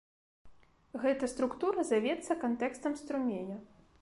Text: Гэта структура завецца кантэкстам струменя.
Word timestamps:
Гэта 1.03 1.29
структура 1.33 1.85
завецца 1.93 2.41
кантэкстам 2.45 3.01
струменя. 3.05 3.57